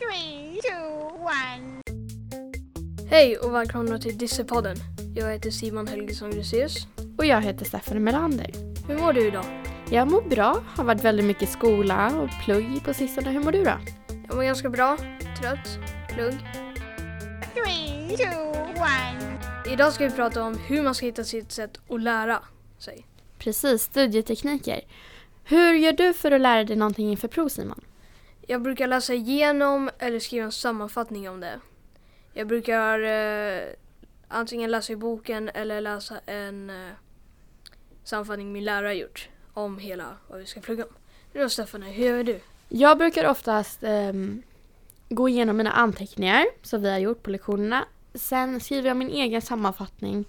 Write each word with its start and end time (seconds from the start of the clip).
Three, 0.00 0.60
two, 0.62 1.16
one. 1.18 1.82
Hej 3.10 3.38
och 3.38 3.54
välkomna 3.54 3.98
till 3.98 4.18
Dissepodden. 4.18 4.76
Jag 5.14 5.32
heter 5.32 5.50
Simon 5.50 5.86
Helgesson 5.86 6.30
Gruséus. 6.30 6.86
Och 7.18 7.26
jag 7.26 7.42
heter 7.42 7.64
Stephanie 7.64 8.00
Melander. 8.00 8.50
Hur 8.88 8.98
mår 8.98 9.12
du 9.12 9.26
idag? 9.26 9.44
Jag 9.90 10.10
mår 10.10 10.22
bra, 10.22 10.62
har 10.66 10.84
varit 10.84 11.04
väldigt 11.04 11.26
mycket 11.26 11.48
skola 11.48 12.20
och 12.20 12.44
plugg 12.44 12.84
på 12.84 12.94
sistone. 12.94 13.30
Hur 13.30 13.40
mår 13.40 13.52
du 13.52 13.64
då? 13.64 13.78
Jag 14.28 14.36
mår 14.36 14.42
ganska 14.42 14.70
bra. 14.70 14.96
Trött. 15.40 15.78
Plugg. 16.08 16.38
Three, 17.54 18.16
two, 18.16 18.60
one. 18.76 19.38
Idag 19.72 19.92
ska 19.92 20.04
vi 20.04 20.10
prata 20.10 20.42
om 20.42 20.58
hur 20.66 20.82
man 20.82 20.94
ska 20.94 21.06
hitta 21.06 21.24
sitt 21.24 21.52
sätt 21.52 21.78
att 21.88 22.02
lära 22.02 22.42
sig. 22.78 23.06
Precis, 23.38 23.82
studietekniker. 23.82 24.80
Hur 25.44 25.74
gör 25.74 25.92
du 25.92 26.12
för 26.12 26.30
att 26.30 26.40
lära 26.40 26.64
dig 26.64 26.76
någonting 26.76 27.10
inför 27.10 27.28
prov 27.28 27.48
Simon? 27.48 27.80
Jag 28.50 28.62
brukar 28.62 28.86
läsa 28.86 29.14
igenom 29.14 29.90
eller 29.98 30.18
skriva 30.18 30.44
en 30.44 30.52
sammanfattning 30.52 31.28
om 31.28 31.40
det. 31.40 31.60
Jag 32.32 32.46
brukar 32.46 33.00
eh, 33.00 33.62
antingen 34.28 34.70
läsa 34.70 34.92
i 34.92 34.96
boken 34.96 35.48
eller 35.48 35.80
läsa 35.80 36.20
en 36.26 36.70
eh, 36.70 36.92
sammanfattning 38.04 38.52
min 38.52 38.64
lärare 38.64 38.86
har 38.86 38.92
gjort 38.92 39.28
om 39.54 39.78
hela 39.78 40.16
vad 40.28 40.38
vi 40.38 40.46
ska 40.46 40.60
plugga 40.60 40.84
om. 40.84 40.90
Nu 41.32 41.42
då 41.42 41.48
Stefanie, 41.48 41.92
hur 41.92 42.06
gör 42.06 42.24
du? 42.24 42.40
Jag 42.68 42.98
brukar 42.98 43.28
oftast 43.28 43.82
eh, 43.82 44.12
gå 45.08 45.28
igenom 45.28 45.56
mina 45.56 45.72
anteckningar 45.72 46.44
som 46.62 46.82
vi 46.82 46.90
har 46.90 46.98
gjort 46.98 47.22
på 47.22 47.30
lektionerna. 47.30 47.84
Sen 48.14 48.60
skriver 48.60 48.88
jag 48.88 48.96
min 48.96 49.10
egen 49.10 49.42
sammanfattning 49.42 50.24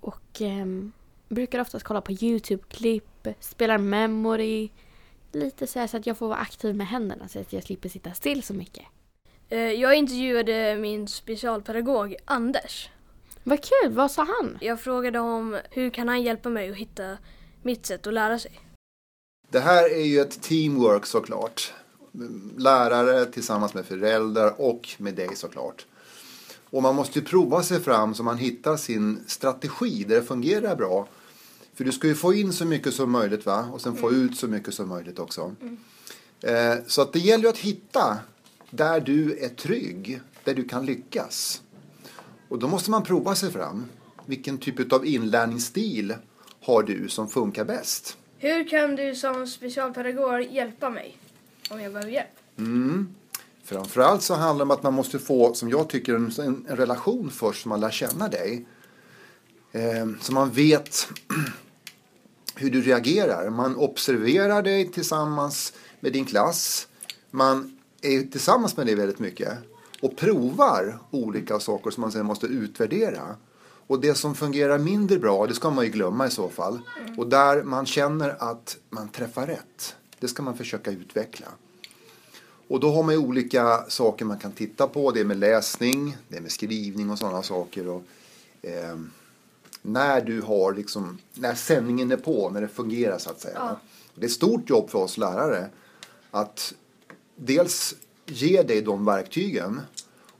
och 0.00 0.40
ehm, 0.40 0.92
brukar 1.28 1.60
oftast 1.60 1.84
kolla 1.84 2.00
på 2.00 2.12
Youtube-klipp, 2.12 3.28
spelar 3.40 3.78
memory. 3.78 4.68
Lite 5.32 5.66
så, 5.66 5.78
här 5.78 5.86
så 5.86 5.96
att 5.96 6.06
jag 6.06 6.18
får 6.18 6.28
vara 6.28 6.38
aktiv 6.38 6.76
med 6.76 6.86
händerna 6.86 7.28
så 7.28 7.40
att 7.40 7.52
jag 7.52 7.62
slipper 7.62 7.88
sitta 7.88 8.12
still 8.12 8.42
så 8.42 8.54
mycket. 8.54 8.84
Eh, 9.48 9.58
jag 9.58 9.94
intervjuade 9.94 10.76
min 10.76 11.08
specialpedagog 11.08 12.16
Anders. 12.24 12.88
Vad 13.44 13.58
kul, 13.62 13.92
vad 13.92 14.10
sa 14.10 14.22
han? 14.24 14.58
Jag 14.60 14.80
frågade 14.80 15.18
om 15.18 15.58
hur 15.70 15.90
kan 15.90 16.08
han 16.08 16.22
hjälpa 16.22 16.48
mig 16.48 16.70
att 16.70 16.76
hitta 16.76 17.16
mitt 17.62 17.86
sätt 17.86 18.06
att 18.06 18.14
lära 18.14 18.38
sig. 18.38 18.60
Det 19.50 19.60
här 19.60 19.90
är 19.90 20.04
ju 20.04 20.20
ett 20.20 20.42
teamwork 20.42 21.06
såklart. 21.06 21.72
Lärare 22.56 23.26
tillsammans 23.26 23.74
med 23.74 23.86
föräldrar 23.86 24.54
och 24.60 24.88
med 24.98 25.14
dig 25.14 25.36
såklart. 25.36 25.86
Och 26.70 26.82
man 26.82 26.94
måste 26.94 27.18
ju 27.18 27.24
prova 27.24 27.62
sig 27.62 27.80
fram 27.80 28.14
så 28.14 28.22
man 28.22 28.38
hittar 28.38 28.76
sin 28.76 29.24
strategi 29.26 30.04
där 30.08 30.14
det 30.14 30.22
fungerar 30.22 30.76
bra. 30.76 31.08
För 31.78 31.84
du 31.84 31.92
ska 31.92 32.06
ju 32.06 32.14
få 32.14 32.34
in 32.34 32.52
så 32.52 32.64
mycket 32.64 32.94
som 32.94 33.10
möjligt 33.10 33.46
va? 33.46 33.68
Och 33.72 33.80
sen 33.80 33.96
få 33.96 34.12
ut 34.12 34.36
så 34.36 34.48
mycket 34.48 34.74
som 34.74 34.88
möjligt 34.88 35.18
också. 35.18 35.54
Eh, 36.42 36.74
så 36.86 37.02
att 37.02 37.12
det 37.12 37.18
gäller 37.18 37.44
ju 37.44 37.50
att 37.50 37.58
hitta 37.58 38.18
där 38.70 39.00
du 39.00 39.38
är 39.38 39.48
trygg, 39.48 40.20
där 40.44 40.54
du 40.54 40.64
kan 40.64 40.86
lyckas. 40.86 41.62
Och 42.48 42.58
då 42.58 42.68
måste 42.68 42.90
man 42.90 43.02
prova 43.02 43.34
sig 43.34 43.52
fram. 43.52 43.84
Vilken 44.26 44.58
typ 44.58 44.92
av 44.92 45.06
inlärningsstil 45.06 46.14
har 46.62 46.82
du 46.82 47.08
som 47.08 47.28
funkar 47.28 47.64
bäst? 47.64 48.16
Hur 48.38 48.68
kan 48.68 48.96
du 48.96 49.14
som 49.14 49.46
specialpedagog 49.46 50.42
hjälpa 50.42 50.90
mig 50.90 51.16
om 51.70 51.80
jag 51.80 51.92
behöver 51.92 52.12
hjälp? 52.12 52.28
Mm. 52.58 53.14
Framförallt 53.64 54.22
så 54.22 54.34
handlar 54.34 54.64
det 54.66 54.72
om 54.72 54.78
att 54.78 54.82
man 54.82 54.94
måste 54.94 55.18
få, 55.18 55.54
som 55.54 55.70
jag 55.70 55.88
tycker, 55.88 56.14
en, 56.14 56.32
en, 56.38 56.66
en 56.68 56.76
relation 56.76 57.30
först 57.30 57.62
så 57.62 57.68
man 57.68 57.80
lär 57.80 57.90
känna 57.90 58.28
dig. 58.28 58.66
Eh, 59.72 60.06
så 60.20 60.32
man 60.32 60.50
vet 60.50 61.08
hur 62.58 62.70
du 62.70 62.82
reagerar. 62.82 63.50
Man 63.50 63.76
observerar 63.76 64.62
dig 64.62 64.92
tillsammans 64.92 65.72
med 66.00 66.12
din 66.12 66.24
klass. 66.24 66.88
Man 67.30 67.78
är 68.02 68.22
tillsammans 68.22 68.76
med 68.76 68.86
dig 68.86 68.94
väldigt 68.94 69.18
mycket 69.18 69.58
och 70.02 70.16
provar 70.16 70.98
olika 71.10 71.60
saker 71.60 71.90
som 71.90 72.00
man 72.00 72.12
sen 72.12 72.26
måste 72.26 72.46
utvärdera. 72.46 73.36
Och 73.86 74.00
det 74.00 74.14
som 74.14 74.34
fungerar 74.34 74.78
mindre 74.78 75.18
bra, 75.18 75.46
det 75.46 75.54
ska 75.54 75.70
man 75.70 75.84
ju 75.84 75.90
glömma 75.90 76.26
i 76.26 76.30
så 76.30 76.48
fall. 76.48 76.80
Och 77.16 77.26
där 77.26 77.62
man 77.62 77.86
känner 77.86 78.36
att 78.38 78.76
man 78.90 79.08
träffar 79.08 79.46
rätt, 79.46 79.96
det 80.18 80.28
ska 80.28 80.42
man 80.42 80.56
försöka 80.56 80.90
utveckla. 80.90 81.46
Och 82.68 82.80
då 82.80 82.92
har 82.92 83.02
man 83.02 83.14
ju 83.14 83.20
olika 83.20 83.84
saker 83.88 84.24
man 84.24 84.38
kan 84.38 84.52
titta 84.52 84.86
på. 84.86 85.10
Det 85.10 85.20
är 85.20 85.24
med 85.24 85.38
läsning, 85.38 86.16
det 86.28 86.36
är 86.36 86.40
med 86.40 86.52
skrivning 86.52 87.10
och 87.10 87.18
sådana 87.18 87.42
saker. 87.42 87.88
Och, 87.88 88.02
eh, 88.62 88.96
när 89.92 90.20
du 90.20 90.40
har 90.40 90.74
liksom, 90.74 91.18
när 91.34 91.54
sändningen 91.54 92.12
är 92.12 92.16
på, 92.16 92.50
när 92.50 92.60
det 92.60 92.68
fungerar 92.68 93.18
så 93.18 93.30
att 93.30 93.40
säga. 93.40 93.54
Ja. 93.56 93.80
Det 94.14 94.20
är 94.20 94.26
ett 94.26 94.32
stort 94.32 94.70
jobb 94.70 94.90
för 94.90 94.98
oss 94.98 95.18
lärare 95.18 95.70
att 96.30 96.74
dels 97.36 97.94
ge 98.26 98.62
dig 98.62 98.82
de 98.82 99.04
verktygen 99.04 99.80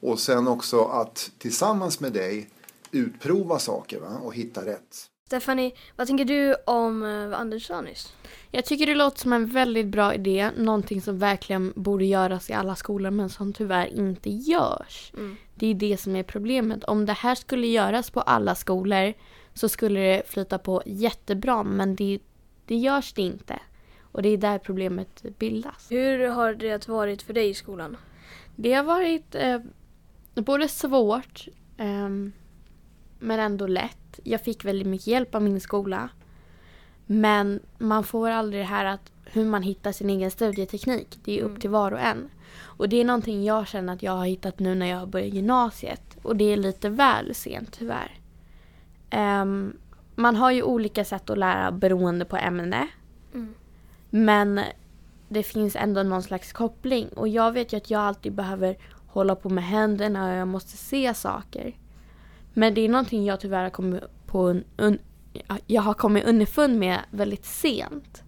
och 0.00 0.20
sen 0.20 0.48
också 0.48 0.84
att 0.84 1.30
tillsammans 1.38 2.00
med 2.00 2.12
dig 2.12 2.50
utprova 2.90 3.58
saker 3.58 4.00
va? 4.00 4.18
och 4.22 4.34
hitta 4.34 4.64
rätt. 4.64 5.10
Stefanie, 5.26 5.72
vad 5.96 6.06
tänker 6.06 6.24
du 6.24 6.54
om 6.66 7.02
eh, 7.02 7.28
vad 7.28 7.40
Anders 7.40 7.66
sa 7.66 7.80
nyss? 7.80 8.12
Jag 8.50 8.64
tycker 8.64 8.86
det 8.86 8.94
låter 8.94 9.18
som 9.18 9.32
en 9.32 9.46
väldigt 9.46 9.86
bra 9.86 10.14
idé. 10.14 10.50
Någonting 10.56 11.02
som 11.02 11.18
verkligen 11.18 11.72
borde 11.76 12.04
göras 12.04 12.50
i 12.50 12.52
alla 12.52 12.76
skolor 12.76 13.10
men 13.10 13.30
som 13.30 13.52
tyvärr 13.52 13.86
inte 13.86 14.30
görs. 14.30 15.12
Mm. 15.16 15.36
Det 15.54 15.66
är 15.66 15.74
det 15.74 16.00
som 16.00 16.16
är 16.16 16.22
problemet. 16.22 16.84
Om 16.84 17.06
det 17.06 17.12
här 17.12 17.34
skulle 17.34 17.66
göras 17.66 18.10
på 18.10 18.20
alla 18.20 18.54
skolor 18.54 19.14
så 19.58 19.68
skulle 19.68 20.00
det 20.00 20.22
flyta 20.28 20.58
på 20.58 20.82
jättebra 20.86 21.62
men 21.62 21.96
det, 21.96 22.18
det 22.66 22.76
görs 22.76 23.12
det 23.12 23.22
inte. 23.22 23.58
Och 24.02 24.22
det 24.22 24.28
är 24.28 24.36
där 24.36 24.58
problemet 24.58 25.38
bildas. 25.38 25.86
Hur 25.90 26.28
har 26.28 26.54
det 26.54 26.88
varit 26.88 27.22
för 27.22 27.34
dig 27.34 27.48
i 27.48 27.54
skolan? 27.54 27.96
Det 28.56 28.72
har 28.72 28.84
varit 28.84 29.34
eh, 29.34 29.60
både 30.34 30.68
svårt 30.68 31.48
ehm, 31.76 32.32
men 33.18 33.40
ändå 33.40 33.66
lätt. 33.66 34.20
Jag 34.24 34.40
fick 34.40 34.64
väldigt 34.64 34.88
mycket 34.88 35.06
hjälp 35.06 35.34
av 35.34 35.42
min 35.42 35.60
skola. 35.60 36.08
Men 37.06 37.60
man 37.78 38.04
får 38.04 38.30
aldrig 38.30 38.60
det 38.62 38.66
här 38.66 38.84
att 38.84 39.12
hur 39.24 39.44
man 39.44 39.62
hittar 39.62 39.92
sin 39.92 40.10
egen 40.10 40.30
studieteknik. 40.30 41.18
Det 41.24 41.38
är 41.38 41.42
upp 41.42 41.48
Mm. 41.48 41.60
till 41.60 41.70
var 41.70 41.92
och 41.92 42.00
en. 42.00 42.30
Och 42.60 42.88
det 42.88 43.00
är 43.00 43.04
någonting 43.04 43.44
jag 43.44 43.68
känner 43.68 43.92
att 43.92 44.02
jag 44.02 44.12
har 44.12 44.26
hittat 44.26 44.58
nu 44.58 44.74
när 44.74 44.86
jag 44.86 44.96
har 44.98 45.06
börjat 45.06 45.34
gymnasiet. 45.34 46.16
Och 46.22 46.36
det 46.36 46.44
är 46.52 46.56
lite 46.56 46.88
väl 46.88 47.34
sent 47.34 47.72
tyvärr. 47.78 48.17
Ehm, 49.10 49.76
man 50.14 50.36
har 50.36 50.50
ju 50.50 50.62
olika 50.62 51.04
sätt 51.04 51.30
att 51.30 51.38
lära 51.38 51.72
beroende 51.72 52.24
på 52.24 52.36
ämne. 52.36 52.88
Mm. 53.34 53.54
Men 54.10 54.60
det 55.28 55.42
finns 55.42 55.76
ändå 55.76 56.02
någon 56.02 56.22
slags 56.22 56.52
koppling. 56.52 57.08
Och 57.08 57.28
jag 57.28 57.52
vet 57.52 57.72
ju 57.72 57.76
att 57.76 57.90
jag 57.90 58.00
alltid 58.00 58.34
behöver 58.34 58.78
hålla 59.06 59.36
på 59.36 59.48
med 59.48 59.64
händerna 59.64 60.30
och 60.30 60.36
jag 60.36 60.48
måste 60.48 60.76
se 60.76 61.14
saker. 61.14 61.76
Men 62.54 62.74
det 62.74 62.80
är 62.80 62.88
någonting 62.88 63.24
jag 63.24 63.40
tyvärr 63.40 63.62
har 63.62 63.70
kommit 63.70 64.02
på 64.26 64.48
un, 64.48 64.64
un, 64.76 64.98
jag 65.66 65.82
har 65.82 65.94
kommit 65.94 66.24
underfund 66.24 66.78
med 66.78 66.98
väldigt 67.10 67.44
sent. 67.44 68.22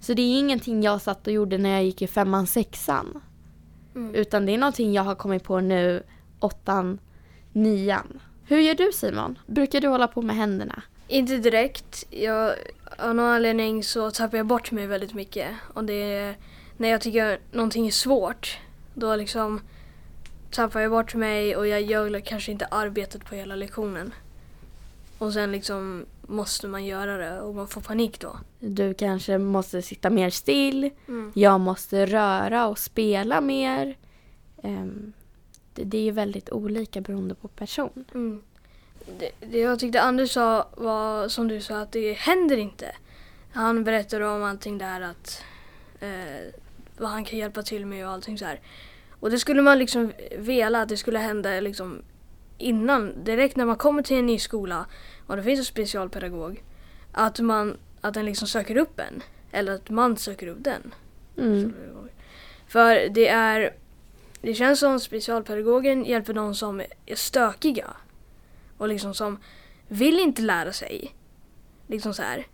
Så 0.00 0.14
det 0.14 0.22
är 0.22 0.38
ingenting 0.38 0.82
jag 0.82 1.00
satt 1.00 1.26
och 1.26 1.32
gjorde 1.32 1.58
när 1.58 1.70
jag 1.70 1.84
gick 1.84 2.02
i 2.02 2.06
femman, 2.06 2.46
sexan. 2.46 3.20
Mm. 3.94 4.14
Utan 4.14 4.46
det 4.46 4.52
är 4.52 4.58
någonting 4.58 4.92
jag 4.92 5.02
har 5.02 5.14
kommit 5.14 5.44
på 5.44 5.60
nu, 5.60 6.02
åttan, 6.40 6.98
nian. 7.52 8.20
Hur 8.48 8.58
gör 8.58 8.74
du 8.74 8.92
Simon? 8.92 9.38
Brukar 9.46 9.80
du 9.80 9.88
hålla 9.88 10.08
på 10.08 10.22
med 10.22 10.36
händerna? 10.36 10.82
Inte 11.08 11.36
direkt. 11.36 12.06
Jag, 12.10 12.54
av 12.98 13.14
någon 13.14 13.26
anledning 13.26 13.84
så 13.84 14.10
tappar 14.10 14.36
jag 14.36 14.46
bort 14.46 14.70
mig 14.70 14.86
väldigt 14.86 15.14
mycket. 15.14 15.48
Och 15.74 15.84
det 15.84 16.12
är 16.12 16.36
när 16.76 16.88
jag 16.88 17.00
tycker 17.00 17.40
någonting 17.52 17.86
är 17.86 17.90
svårt. 17.90 18.58
Då 18.94 19.16
liksom 19.16 19.60
tappar 20.50 20.80
jag 20.80 20.90
bort 20.90 21.14
mig 21.14 21.56
och 21.56 21.66
jag 21.66 21.82
gör 21.82 22.20
kanske 22.20 22.52
inte 22.52 22.66
arbetet 22.66 23.24
på 23.24 23.34
hela 23.34 23.54
lektionen. 23.54 24.14
Och 25.18 25.32
sen 25.32 25.52
liksom 25.52 26.04
måste 26.22 26.68
man 26.68 26.84
göra 26.84 27.16
det 27.16 27.40
och 27.40 27.54
man 27.54 27.68
får 27.68 27.80
panik 27.80 28.20
då. 28.20 28.36
Du 28.60 28.94
kanske 28.94 29.38
måste 29.38 29.82
sitta 29.82 30.10
mer 30.10 30.30
still. 30.30 30.90
Mm. 31.08 31.32
Jag 31.34 31.60
måste 31.60 32.06
röra 32.06 32.66
och 32.66 32.78
spela 32.78 33.40
mer. 33.40 33.96
Ehm, 34.62 35.12
det, 35.74 35.84
det 35.84 35.98
är 35.98 36.02
ju 36.02 36.10
väldigt 36.10 36.50
olika 36.50 37.00
beroende 37.00 37.34
på 37.34 37.48
person. 37.48 38.04
Mm. 38.14 38.42
Det, 39.18 39.30
det 39.40 39.58
jag 39.58 39.78
tyckte 39.78 40.00
Anders 40.00 40.30
sa 40.30 40.68
var 40.76 41.28
som 41.28 41.48
du 41.48 41.60
sa 41.60 41.78
att 41.78 41.92
det 41.92 42.12
händer 42.12 42.56
inte. 42.56 42.96
Han 43.52 43.84
berättade 43.84 44.26
om 44.26 44.42
allting 44.42 44.78
där 44.78 45.00
att 45.00 45.42
eh, 46.00 46.52
vad 46.98 47.10
han 47.10 47.24
kan 47.24 47.38
hjälpa 47.38 47.62
till 47.62 47.86
med 47.86 48.06
och 48.06 48.12
allting 48.12 48.38
så 48.38 48.44
här. 48.44 48.60
Och 49.20 49.30
det 49.30 49.38
skulle 49.38 49.62
man 49.62 49.78
liksom 49.78 50.12
vilja 50.38 50.78
att 50.78 50.88
det 50.88 50.96
skulle 50.96 51.18
hända 51.18 51.60
liksom 51.60 52.02
innan, 52.58 53.24
direkt 53.24 53.56
när 53.56 53.64
man 53.64 53.76
kommer 53.76 54.02
till 54.02 54.16
en 54.16 54.26
ny 54.26 54.38
skola 54.38 54.86
och 55.26 55.36
det 55.36 55.42
finns 55.42 55.58
en 55.58 55.64
specialpedagog. 55.64 56.62
Att 57.12 57.40
man, 57.40 57.76
att 58.00 58.14
den 58.14 58.24
liksom 58.24 58.48
söker 58.48 58.76
upp 58.76 59.00
en. 59.00 59.22
Eller 59.52 59.72
att 59.72 59.90
man 59.90 60.16
söker 60.16 60.46
upp 60.46 60.64
den. 60.64 60.94
Mm. 61.36 61.74
För 62.68 63.08
det 63.08 63.28
är, 63.28 63.74
det 64.40 64.54
känns 64.54 64.80
som 64.80 65.00
specialpedagogen 65.00 66.04
hjälper 66.04 66.34
de 66.34 66.54
som 66.54 66.80
är 67.06 67.16
stökiga. 67.16 67.86
Och 68.78 68.88
liksom 68.88 69.14
som 69.14 69.38
vill 69.88 70.18
inte 70.18 70.42
lära 70.42 70.72
sig. 70.72 71.14
Liksom 71.86 72.14
så 72.14 72.22
här. 72.22 72.46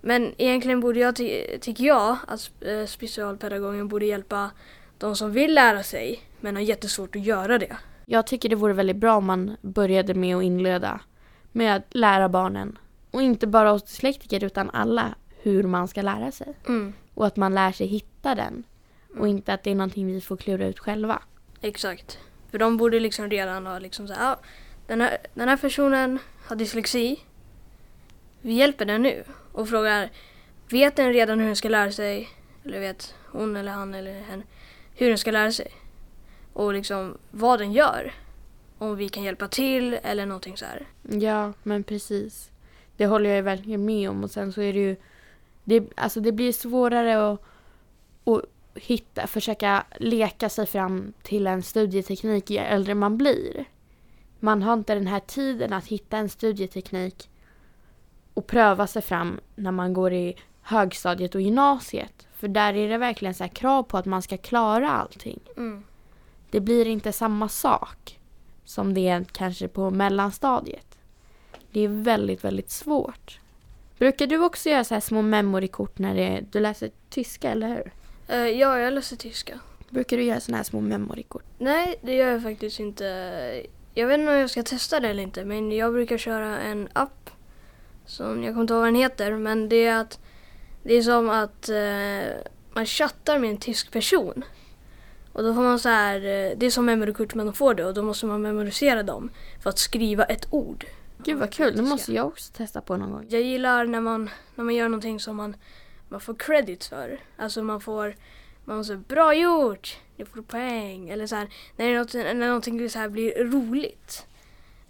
Men 0.00 0.34
egentligen 0.38 0.80
borde 0.80 1.00
jag, 1.00 1.16
ty- 1.16 1.58
tycker 1.60 1.84
jag, 1.84 2.16
att 2.26 2.50
eh, 2.60 2.86
specialpedagogen 2.86 3.88
borde 3.88 4.06
hjälpa 4.06 4.50
de 4.98 5.16
som 5.16 5.32
vill 5.32 5.54
lära 5.54 5.82
sig 5.82 6.22
men 6.40 6.56
har 6.56 6.62
jättesvårt 6.62 7.16
att 7.16 7.22
göra 7.22 7.58
det. 7.58 7.76
Jag 8.06 8.26
tycker 8.26 8.48
det 8.48 8.56
vore 8.56 8.72
väldigt 8.72 8.96
bra 8.96 9.16
om 9.16 9.24
man 9.24 9.56
började 9.60 10.14
med 10.14 10.36
att 10.36 10.42
inleda 10.42 11.00
med 11.52 11.76
att 11.76 11.94
lära 11.94 12.28
barnen, 12.28 12.78
och 13.10 13.22
inte 13.22 13.46
bara 13.46 13.72
oss 13.72 13.82
dyslektiker 13.82 14.44
utan 14.44 14.70
alla, 14.70 15.14
hur 15.42 15.62
man 15.62 15.88
ska 15.88 16.02
lära 16.02 16.32
sig. 16.32 16.54
Mm. 16.68 16.92
Och 17.14 17.26
att 17.26 17.36
man 17.36 17.54
lär 17.54 17.72
sig 17.72 17.86
hitta 17.86 18.34
den. 18.34 18.64
Och 19.18 19.28
inte 19.28 19.54
att 19.54 19.62
det 19.62 19.70
är 19.70 19.74
någonting 19.74 20.06
vi 20.06 20.20
får 20.20 20.36
klura 20.36 20.66
ut 20.66 20.78
själva. 20.78 21.22
Exakt. 21.60 22.18
För 22.50 22.58
de 22.58 22.76
borde 22.76 23.00
liksom 23.00 23.30
redan 23.30 23.66
ha 23.66 23.78
liksom 23.78 24.08
så 24.08 24.14
här, 24.14 24.36
den, 24.90 25.00
här, 25.00 25.18
den 25.34 25.48
här 25.48 25.56
personen 25.56 26.18
har 26.46 26.56
dyslexi. 26.56 27.20
Vi 28.40 28.52
hjälper 28.52 28.84
den 28.84 29.02
nu 29.02 29.24
och 29.52 29.68
frågar, 29.68 30.10
vet 30.68 30.96
den 30.96 31.12
redan 31.12 31.38
hur 31.38 31.46
den 31.46 31.56
ska 31.56 31.68
lära 31.68 31.92
sig? 31.92 32.28
Eller 32.64 32.80
vet 32.80 33.14
hon 33.32 33.56
eller 33.56 33.72
han 33.72 33.94
eller 33.94 34.20
hen 34.20 34.42
hur 34.94 35.08
den 35.08 35.18
ska 35.18 35.30
lära 35.30 35.52
sig? 35.52 35.72
Och 36.52 36.72
liksom 36.72 37.18
vad 37.30 37.58
den 37.58 37.72
gör. 37.72 38.14
Om 38.78 38.96
vi 38.96 39.08
kan 39.08 39.22
hjälpa 39.22 39.48
till 39.48 39.98
eller 40.02 40.26
någonting 40.26 40.56
så 40.56 40.64
här. 40.64 40.86
Ja, 41.02 41.52
men 41.62 41.84
precis. 41.84 42.50
Det 42.96 43.06
håller 43.06 43.30
jag 43.30 43.36
ju 43.36 43.42
verkligen 43.42 43.84
med 43.84 44.10
om. 44.10 44.24
Och 44.24 44.30
sen 44.30 44.52
så 44.52 44.62
är 44.62 44.72
det 44.72 44.78
ju... 44.78 44.96
Det, 45.64 45.82
alltså 45.96 46.20
det 46.20 46.32
blir 46.32 46.52
svårare 46.52 47.32
att, 47.32 47.40
att 48.24 48.44
hitta, 48.74 49.26
försöka 49.26 49.84
leka 49.98 50.48
sig 50.48 50.66
fram 50.66 51.12
till 51.22 51.46
en 51.46 51.62
studieteknik 51.62 52.50
ju 52.50 52.58
äldre 52.58 52.94
man 52.94 53.18
blir. 53.18 53.64
Man 54.40 54.62
har 54.62 54.72
inte 54.72 54.94
den 54.94 55.06
här 55.06 55.20
tiden 55.20 55.72
att 55.72 55.86
hitta 55.86 56.16
en 56.16 56.28
studieteknik 56.28 57.30
och 58.34 58.46
pröva 58.46 58.86
sig 58.86 59.02
fram 59.02 59.40
när 59.54 59.70
man 59.70 59.92
går 59.92 60.12
i 60.12 60.36
högstadiet 60.62 61.34
och 61.34 61.40
gymnasiet. 61.40 62.26
För 62.32 62.48
där 62.48 62.74
är 62.74 62.88
det 62.88 62.98
verkligen 62.98 63.34
så 63.34 63.44
här 63.44 63.48
krav 63.48 63.82
på 63.82 63.98
att 63.98 64.06
man 64.06 64.22
ska 64.22 64.36
klara 64.36 64.90
allting. 64.90 65.40
Mm. 65.56 65.84
Det 66.50 66.60
blir 66.60 66.86
inte 66.86 67.12
samma 67.12 67.48
sak 67.48 68.20
som 68.64 68.94
det 68.94 69.08
är 69.08 69.24
kanske 69.24 69.68
på 69.68 69.90
mellanstadiet. 69.90 70.98
Det 71.72 71.80
är 71.80 71.88
väldigt, 71.88 72.44
väldigt 72.44 72.70
svårt. 72.70 73.40
Brukar 73.98 74.26
du 74.26 74.38
också 74.38 74.68
göra 74.68 74.84
så 74.84 74.94
här 74.94 75.00
små 75.00 75.22
memorykort 75.22 75.98
när 75.98 76.14
det, 76.14 76.44
du 76.52 76.60
läser 76.60 76.90
tyska, 77.10 77.50
eller 77.50 77.68
hur? 77.68 77.92
Eh, 78.28 78.36
ja, 78.36 78.78
jag 78.78 78.92
läser 78.92 79.16
tyska. 79.16 79.60
Brukar 79.88 80.16
du 80.16 80.22
göra 80.22 80.40
såna 80.40 80.56
här 80.56 80.64
små 80.64 80.80
memorykort? 80.80 81.44
Nej, 81.58 81.98
det 82.02 82.14
gör 82.14 82.32
jag 82.32 82.42
faktiskt 82.42 82.80
inte. 82.80 83.66
Jag 84.00 84.06
vet 84.06 84.18
inte 84.20 84.32
om 84.32 84.38
jag 84.38 84.50
ska 84.50 84.62
testa 84.62 85.00
det 85.00 85.08
eller 85.08 85.22
inte, 85.22 85.44
men 85.44 85.72
jag 85.72 85.92
brukar 85.92 86.18
köra 86.18 86.58
en 86.58 86.88
app 86.92 87.30
som 88.06 88.42
jag 88.42 88.52
kommer 88.54 88.60
inte 88.60 88.74
ihåg 88.74 88.80
vad 88.80 88.88
den 88.88 88.94
heter, 88.94 89.32
men 89.32 89.68
det 89.68 89.86
är 89.86 90.00
att 90.00 90.18
det 90.82 90.94
är 90.94 91.02
som 91.02 91.30
att 91.30 91.68
eh, 91.68 92.50
man 92.72 92.86
chattar 92.86 93.38
med 93.38 93.50
en 93.50 93.56
tysk 93.56 93.92
person. 93.92 94.44
Och 95.32 95.42
då 95.42 95.54
får 95.54 95.62
man 95.62 95.78
så 95.78 95.88
här, 95.88 96.16
eh, 96.16 96.56
det 96.56 96.66
är 96.66 96.70
som 96.70 96.84
memorykort 96.84 97.34
man 97.34 97.52
får 97.52 97.74
det 97.74 97.84
och 97.84 97.94
då 97.94 98.02
måste 98.02 98.26
man 98.26 98.42
memorisera 98.42 99.02
dem 99.02 99.30
för 99.62 99.70
att 99.70 99.78
skriva 99.78 100.24
ett 100.24 100.46
ord. 100.50 100.86
Gud 101.24 101.38
vad 101.38 101.52
kul, 101.52 101.76
det 101.76 101.82
måste 101.82 102.12
jag 102.12 102.26
också 102.26 102.52
testa 102.52 102.80
på 102.80 102.96
någon 102.96 103.10
gång. 103.10 103.26
Jag 103.28 103.42
gillar 103.42 103.84
när 103.84 104.00
man, 104.00 104.30
när 104.54 104.64
man 104.64 104.74
gör 104.74 104.88
någonting 104.88 105.20
som 105.20 105.36
man, 105.36 105.56
man 106.08 106.20
får 106.20 106.34
credit 106.34 106.84
för. 106.84 107.20
Alltså 107.36 107.62
man 107.62 107.80
får, 107.80 108.14
man 108.74 108.84
säger 108.84 109.00
bra 109.00 109.34
gjort, 109.34 109.98
du 110.16 110.24
får 110.24 110.42
poäng. 110.42 111.08
Eller 111.08 111.26
så 111.26 111.36
här, 111.36 111.48
när, 111.76 111.86
det 111.86 111.92
är 111.92 111.98
något, 111.98 112.14
när 112.14 112.34
någonting 112.34 112.90
så 112.90 112.98
här 112.98 113.08
blir 113.08 113.44
roligt. 113.44 114.26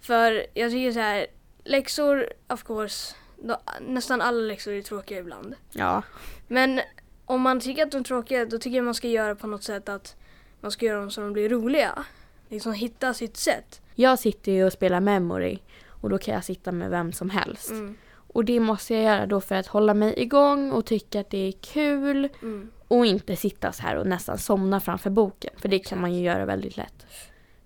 För 0.00 0.47
jag 0.55 0.71
tycker 0.71 0.93
så 0.93 1.00
här, 1.00 1.27
läxor, 1.65 2.32
of 2.49 2.65
course, 2.65 3.15
då, 3.37 3.61
nästan 3.81 4.21
alla 4.21 4.41
läxor 4.41 4.73
är 4.73 4.82
tråkiga 4.82 5.19
ibland. 5.19 5.55
Ja. 5.73 6.03
Men 6.49 6.81
om 7.25 7.41
man 7.41 7.61
tycker 7.61 7.82
att 7.82 7.91
de 7.91 7.99
är 7.99 8.05
tråkiga 8.05 8.44
då 8.44 8.59
tycker 8.59 8.77
jag 8.77 8.85
man 8.85 8.94
ska 8.94 9.09
göra 9.09 9.35
på 9.35 9.47
något 9.47 9.62
sätt 9.62 9.88
att 9.88 10.17
man 10.61 10.71
ska 10.71 10.87
göra 10.87 11.00
dem 11.00 11.11
så 11.11 11.21
de 11.21 11.32
blir 11.32 11.49
roliga. 11.49 12.05
Liksom 12.49 12.73
hitta 12.73 13.15
sitt 13.15 13.37
sätt. 13.37 13.81
Jag 13.94 14.19
sitter 14.19 14.53
ju 14.53 14.65
och 14.65 14.73
spelar 14.73 15.00
memory 15.00 15.59
och 15.87 16.11
då 16.11 16.19
kan 16.19 16.35
jag 16.35 16.44
sitta 16.44 16.73
med 16.73 16.91
vem 16.91 17.12
som 17.12 17.31
helst. 17.31 17.71
Mm. 17.71 17.97
Och 18.12 18.44
det 18.44 18.61
måste 18.61 18.94
jag 18.94 19.03
göra 19.03 19.27
då 19.27 19.41
för 19.41 19.55
att 19.55 19.67
hålla 19.67 19.94
mig 19.94 20.15
igång 20.17 20.73
och 20.73 20.87
tycka 20.87 21.21
att 21.21 21.31
det 21.31 21.49
är 21.49 21.53
kul 21.53 22.29
Mm. 22.43 22.71
Och 22.91 23.07
inte 23.07 23.37
sitta 23.37 23.73
så 23.73 23.83
här 23.83 23.97
och 23.97 24.07
nästan 24.07 24.39
somna 24.39 24.81
framför 24.81 25.11
boken. 25.11 25.51
För 25.57 25.69
det 25.69 25.79
kan 25.79 26.01
man 26.01 26.13
ju 26.15 26.23
göra 26.23 26.45
väldigt 26.45 26.77
lätt. 26.77 27.07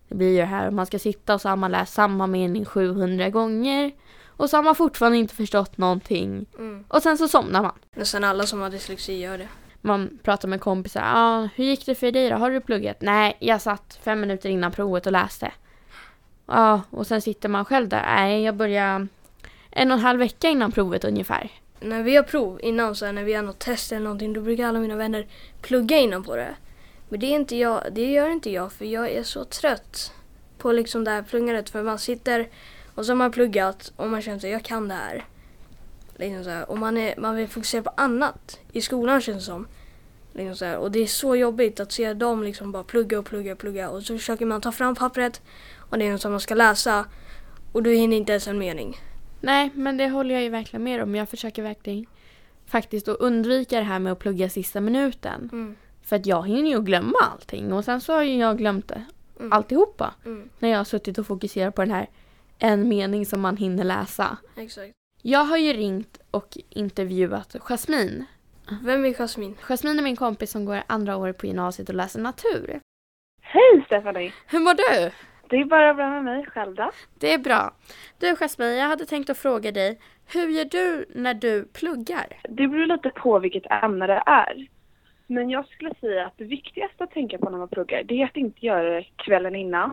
Det 0.09 0.15
blir 0.15 0.29
ju 0.31 0.37
det 0.37 0.45
här, 0.45 0.71
man 0.71 0.87
ska 0.87 0.99
sitta 0.99 1.35
och 1.35 1.41
så 1.41 1.49
har 1.49 1.57
man 1.57 1.71
läst 1.71 1.93
samma 1.95 2.27
mening 2.27 2.65
700 2.65 3.31
gånger 3.31 3.93
och 4.27 4.51
så 4.51 4.57
har 4.57 4.63
man 4.63 4.75
fortfarande 4.75 5.19
inte 5.19 5.35
förstått 5.35 5.79
någonting 5.79 6.47
Mm. 6.59 6.85
och 6.89 7.03
sen 7.03 7.19
så 7.19 7.29
somnar 7.29 7.63
man. 7.63 7.73
Nästan 7.95 8.25
alla 8.25 8.47
som 8.47 8.61
har 8.61 8.71
dyslexi 8.71 9.19
gör 9.21 9.39
det. 9.39 9.49
Man 9.81 10.19
pratar 10.23 10.49
med 10.49 10.61
kompisar. 10.61 11.03
Ah, 11.05 11.49
hur 11.55 11.65
gick 11.65 11.87
det 11.87 11.95
för 11.95 12.11
dig 12.13 12.31
då? 12.31 12.37
Har 12.37 12.51
du 12.51 12.61
pluggat? 12.61 12.97
Nej, 13.01 13.37
jag 13.41 13.61
satt 13.61 13.99
fem 14.03 14.21
minuter 14.21 14.49
innan 14.49 14.73
provet 14.73 15.07
och 15.07 15.13
läste. 15.13 15.53
Ja, 16.47 16.81
och 16.91 17.07
sen 17.07 17.23
sitter 17.23 17.49
man 17.49 17.65
själv 17.65 17.89
där. 17.89 18.03
Nej, 18.17 18.43
jag 18.43 18.55
började 18.57 19.07
en 19.71 19.91
och 19.91 19.99
en 19.99 20.05
halv 20.05 20.19
vecka 20.19 20.49
innan 20.49 20.73
provet 20.73 21.05
ungefär. 21.05 21.51
När 21.85 22.03
vi 22.03 22.17
har 22.17 22.23
prov 22.23 22.61
innan, 22.63 22.97
så 22.97 23.05
här, 23.05 23.13
när 23.13 23.25
vi 23.25 23.33
har 23.33 23.43
något 23.43 23.59
test 23.59 23.93
eller 23.93 24.05
någonting, 24.05 24.33
då 24.33 24.41
brukar 24.41 24.69
alla 24.69 24.79
mina 24.79 24.97
vänner 24.97 25.27
plugga 25.63 25.99
innan 25.99 26.25
på 26.25 26.37
det. 26.37 26.55
Men 27.09 27.21
det, 27.21 27.27
är 27.27 27.35
inte 27.35 27.57
jag, 27.57 27.83
det 27.93 28.13
gör 28.13 28.29
inte 28.29 28.51
jag, 28.51 28.73
för 28.73 28.85
jag 28.85 29.11
är 29.11 29.23
så 29.23 29.45
trött 29.45 30.13
på 30.59 30.73
liksom 30.73 31.05
det 31.05 31.11
här 31.11 31.23
pluggandet. 31.23 31.71
För 31.71 31.83
man 31.83 31.99
sitter 31.99 32.49
och 32.95 33.07
så 33.07 33.13
har 33.13 33.17
man 33.17 33.31
pluggat 33.31 33.93
och 33.97 34.11
man 34.11 34.23
känner 34.23 34.37
att 34.37 34.43
jag 34.43 34.63
kan 34.63 34.89
det 34.89 34.95
här. 34.95 35.25
Liksom 36.17 36.45
så 36.45 36.51
här, 36.51 36.71
och 36.71 36.79
man, 36.79 36.97
är, 36.97 37.15
man 37.19 37.37
vill 37.37 37.49
fokusera 37.49 37.83
på 37.83 37.93
annat 37.97 38.61
i 38.73 38.81
skolan 38.81 39.21
känns 39.21 39.39
det 39.39 39.45
som. 39.45 39.67
Liksom 40.33 40.57
så 40.57 40.65
här, 40.65 40.77
och 40.77 40.91
det 40.91 40.99
är 40.99 41.07
så 41.07 41.37
jobbigt 41.37 41.81
att 41.81 41.93
se 41.93 42.15
dem 42.15 42.43
liksom 42.43 42.73
bara 42.73 42.85
plugga 42.85 43.19
och 43.19 43.25
plugga 43.25 43.53
och 43.53 43.59
plugga. 43.59 43.91
Och 43.91 44.03
så 44.03 44.19
försöker 44.19 44.47
man 44.47 44.61
ta 44.61 44.73
fram 44.73 44.95
pappret 44.95 45.43
och 45.77 45.99
det 45.99 46.07
är 46.07 46.13
något 46.13 46.21
som 46.21 46.31
man 46.31 46.41
ska 46.41 46.55
läsa. 46.55 47.07
Och 47.73 47.83
du 47.83 47.95
hinner 47.95 48.17
inte 48.17 48.33
ens 48.33 48.49
en 48.49 48.59
mening. 48.59 49.01
Nej, 49.45 49.71
men 49.75 49.97
det 49.97 50.09
håller 50.09 50.35
jag 50.35 50.43
ju 50.43 50.49
verkligen 50.49 50.85
med 50.85 51.03
om. 51.03 51.15
Jag 51.15 51.29
försöker 51.29 51.63
verkligen 51.63 52.07
faktiskt 52.67 53.09
att 53.09 53.17
undvika 53.17 53.79
det 53.79 53.85
här 53.85 53.99
med 53.99 54.13
att 54.13 54.19
plugga 54.19 54.49
sista 54.49 54.81
minuten. 54.81 55.49
Mm. 55.53 55.77
För 56.03 56.17
att 56.17 56.27
jag 56.27 56.49
hinner 56.49 56.71
ju 56.71 56.83
glömma 56.83 57.19
allting 57.33 57.73
och 57.73 57.85
sen 57.85 58.01
så 58.01 58.13
har 58.13 58.23
ju 58.23 58.39
jag 58.39 58.59
glömt 58.59 58.89
det. 58.89 59.05
Mm. 59.41 59.53
Alltihopa. 59.53 60.15
Mm. 60.25 60.49
När 60.59 60.69
jag 60.69 60.77
har 60.77 60.85
suttit 60.85 61.19
och 61.19 61.27
fokuserat 61.27 61.75
på 61.75 61.83
den 61.83 61.91
här 61.91 62.09
en 62.59 62.89
mening 62.89 63.27
som 63.27 63.41
man 63.41 63.57
hinner 63.57 63.85
läsa. 63.85 64.37
Exakt. 64.57 64.93
Jag 65.23 65.45
har 65.45 65.57
ju 65.57 65.73
ringt 65.73 66.19
och 66.31 66.59
intervjuat 66.69 67.57
Jasmine. 67.61 68.27
Vem 68.83 69.05
är 69.05 69.15
Jasmin? 69.15 69.57
Jasmine 69.61 69.99
är 69.99 70.03
min 70.03 70.17
kompis 70.17 70.51
som 70.51 70.65
går 70.65 70.83
andra 70.87 71.17
året 71.17 71.39
på 71.39 71.47
gymnasiet 71.47 71.89
och 71.89 71.95
läser 71.95 72.21
natur. 72.21 72.81
Hej 73.43 73.85
Stephanie! 73.87 74.33
Hur 74.47 74.61
mår 74.61 74.75
du? 74.75 75.11
Det 75.49 75.57
är 75.57 75.65
bara 75.65 75.95
bra 75.95 76.11
med 76.11 76.25
mig 76.25 76.47
själv 76.47 76.75
då. 76.75 76.91
Det 77.19 77.33
är 77.35 77.39
bra. 77.39 77.75
Du 78.19 78.37
Jasmine, 78.37 78.71
jag 78.75 78.87
hade 78.89 79.05
tänkt 79.07 79.31
att 79.31 79.39
fråga 79.39 79.73
dig. 79.73 79.99
Hur 80.33 80.49
gör 80.49 80.65
du 80.65 81.07
när 81.15 81.35
du 81.35 81.65
pluggar? 81.65 82.27
Det 82.49 82.69
beror 82.69 82.87
lite 82.87 83.11
på 83.11 83.39
vilket 83.39 83.73
ämne 83.83 84.07
det 84.07 84.23
är. 84.27 84.67
Men 85.27 85.51
jag 85.51 85.67
skulle 85.67 85.95
säga 86.01 86.27
att 86.27 86.33
det 86.37 86.45
viktigaste 86.45 87.05
att 87.05 87.11
tänka 87.11 87.39
på 87.39 87.51
när 87.51 87.59
man 87.59 87.69
pluggar, 87.69 88.03
det 88.03 88.21
är 88.21 88.25
att 88.25 88.37
inte 88.37 88.67
göra 88.67 88.91
det 88.95 89.05
kvällen 89.17 89.55
innan. 89.55 89.93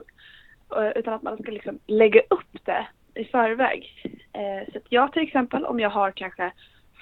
eh, 0.77 0.89
Utan 0.95 1.13
att 1.13 1.21
man 1.23 1.37
ska 1.37 1.51
liksom 1.51 1.79
lägga 1.87 2.21
upp 2.29 2.65
det 2.65 2.87
i 3.15 3.25
förväg. 3.25 3.89
Eh, 4.33 4.71
Så 4.71 4.77
att 4.77 4.83
jag 4.89 5.13
till 5.13 5.21
exempel, 5.23 5.65
om 5.65 5.79
jag 5.79 5.89
har 5.89 6.11
kanske 6.11 6.51